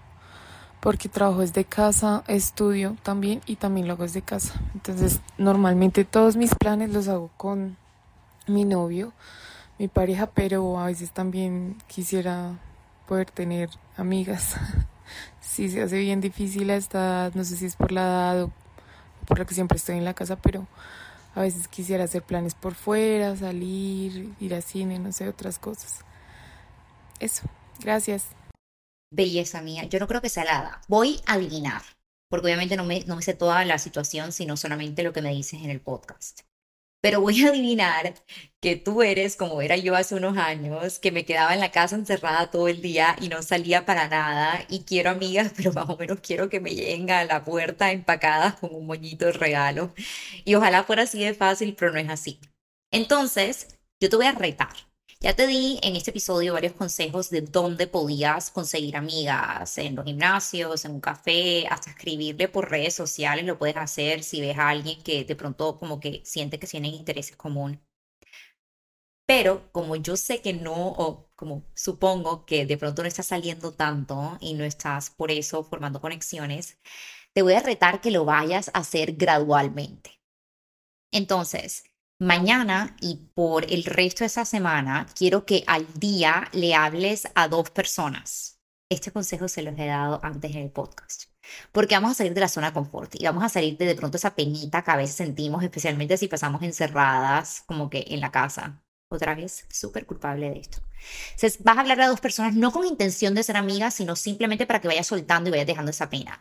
[0.82, 4.60] porque trabajo desde casa, estudio también y también lo hago desde casa.
[4.74, 7.76] Entonces, normalmente todos mis planes los hago con
[8.48, 9.12] mi novio,
[9.78, 12.58] mi pareja, pero a veces también quisiera
[13.06, 14.56] poder tener amigas.
[15.40, 18.50] sí, se hace bien difícil a esta no sé si es por la edad o
[19.28, 20.66] por lo que siempre estoy en la casa, pero
[21.36, 26.00] a veces quisiera hacer planes por fuera, salir, ir al cine, no sé, otras cosas.
[27.20, 27.44] Eso,
[27.78, 28.26] gracias
[29.12, 31.82] belleza mía, yo no creo que sea la Voy a adivinar,
[32.28, 35.62] porque obviamente no me, no sé toda la situación, sino solamente lo que me dices
[35.62, 36.40] en el podcast.
[37.02, 38.14] Pero voy a adivinar
[38.60, 41.96] que tú eres como era yo hace unos años, que me quedaba en la casa
[41.96, 45.96] encerrada todo el día y no salía para nada y quiero amigas, pero más o
[45.96, 49.92] menos quiero que me lleguen a la puerta empacadas con un moñito de regalo.
[50.44, 52.40] Y ojalá fuera así de fácil, pero no es así.
[52.92, 54.91] Entonces, yo te voy a retar.
[55.22, 60.04] Ya te di en este episodio varios consejos de dónde podías conseguir amigas, en los
[60.04, 64.68] gimnasios, en un café, hasta escribirle por redes sociales, lo puedes hacer si ves a
[64.70, 67.78] alguien que de pronto como que siente que tienen intereses comunes.
[69.26, 73.72] Pero como yo sé que no, o como supongo que de pronto no estás saliendo
[73.72, 76.78] tanto y no estás por eso formando conexiones,
[77.32, 80.20] te voy a retar que lo vayas a hacer gradualmente.
[81.12, 81.84] Entonces,
[82.22, 87.48] mañana y por el resto de esa semana, quiero que al día le hables a
[87.48, 88.60] dos personas.
[88.88, 91.24] Este consejo se los he dado antes en el podcast.
[91.72, 93.96] Porque vamos a salir de la zona de confort y vamos a salir de de
[93.96, 98.30] pronto esa peñita que a veces sentimos, especialmente si pasamos encerradas como que en la
[98.30, 98.84] casa.
[99.08, 100.78] Otra vez, súper culpable de esto.
[101.32, 104.66] Entonces, vas a hablar a dos personas no con intención de ser amigas, sino simplemente
[104.66, 106.40] para que vayas soltando y vayas dejando esa pena.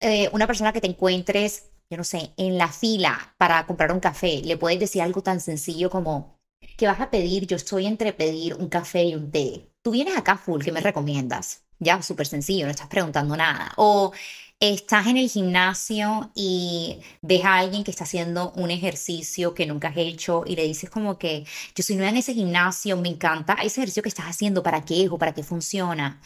[0.00, 4.00] Eh, una persona que te encuentres yo no sé, en la fila para comprar un
[4.00, 6.38] café, le puedes decir algo tan sencillo como,
[6.76, 7.46] ¿qué vas a pedir?
[7.46, 9.70] Yo estoy entre pedir un café y un té.
[9.82, 11.64] Tú vienes acá full, ¿qué me recomiendas?
[11.78, 13.72] Ya, súper sencillo, no estás preguntando nada.
[13.76, 14.12] O
[14.60, 19.88] estás en el gimnasio y ves a alguien que está haciendo un ejercicio que nunca
[19.88, 21.44] has hecho y le dices como que
[21.76, 25.04] yo soy nueva en ese gimnasio, me encanta ese ejercicio que estás haciendo, ¿para qué
[25.04, 26.20] es o para qué funciona?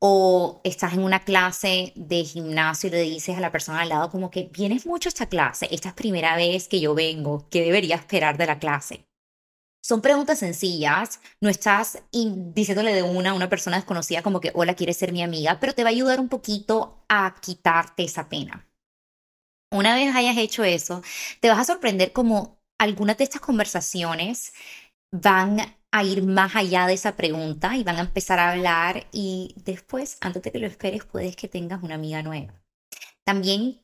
[0.00, 4.10] O estás en una clase de gimnasio y le dices a la persona al lado
[4.10, 7.62] como que vienes mucho a esta clase, esta es primera vez que yo vengo, ¿qué
[7.62, 9.04] debería esperar de la clase?
[9.82, 14.74] Son preguntas sencillas, no estás diciéndole de una a una persona desconocida como que hola,
[14.74, 18.68] quieres ser mi amiga, pero te va a ayudar un poquito a quitarte esa pena.
[19.72, 21.02] Una vez hayas hecho eso,
[21.40, 24.52] te vas a sorprender como algunas de estas conversaciones
[25.10, 29.54] van a ir más allá de esa pregunta y van a empezar a hablar y
[29.64, 32.54] después, antes de que lo esperes, puedes que tengas una amiga nueva.
[33.24, 33.80] También,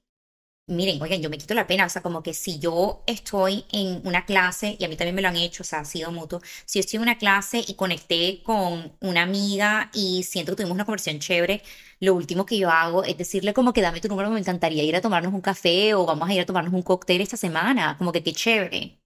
[0.68, 4.06] miren, oigan, yo me quito la pena, o sea, como que si yo estoy en
[4.06, 6.40] una clase, y a mí también me lo han hecho, o sea, ha sido mutuo,
[6.66, 10.74] si yo estoy en una clase y conecté con una amiga y siento que tuvimos
[10.74, 11.62] una conversación chévere,
[12.00, 14.96] lo último que yo hago es decirle como que dame tu número, me encantaría ir
[14.96, 18.12] a tomarnos un café o vamos a ir a tomarnos un cóctel esta semana, como
[18.12, 19.00] que qué chévere.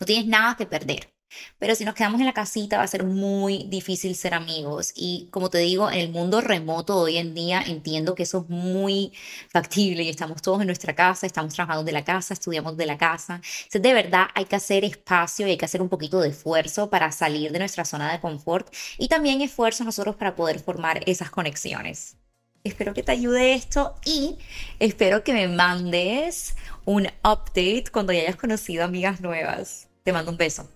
[0.00, 1.12] No tienes nada que perder.
[1.58, 4.92] Pero si nos quedamos en la casita va a ser muy difícil ser amigos.
[4.94, 8.48] Y como te digo, en el mundo remoto hoy en día entiendo que eso es
[8.48, 9.12] muy
[9.48, 12.98] factible y estamos todos en nuestra casa, estamos trabajando de la casa, estudiamos de la
[12.98, 13.34] casa.
[13.34, 16.90] Entonces, de verdad hay que hacer espacio y hay que hacer un poquito de esfuerzo
[16.90, 21.30] para salir de nuestra zona de confort y también esfuerzo nosotros para poder formar esas
[21.30, 22.16] conexiones.
[22.64, 24.38] Espero que te ayude esto y
[24.78, 26.54] espero que me mandes
[26.84, 29.88] un update cuando ya hayas conocido amigas nuevas.
[30.04, 30.68] Te mando un beso.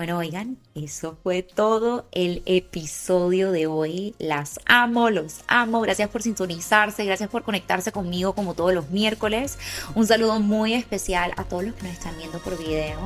[0.00, 4.14] Bueno, oigan, eso fue todo el episodio de hoy.
[4.18, 5.82] Las amo, los amo.
[5.82, 9.58] Gracias por sintonizarse, gracias por conectarse conmigo como todos los miércoles.
[9.94, 12.98] Un saludo muy especial a todos los que nos están viendo por video.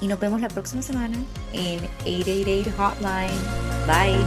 [0.00, 1.16] Y nos vemos la próxima semana
[1.52, 3.30] en 888 Hotline.
[3.86, 4.18] Bye.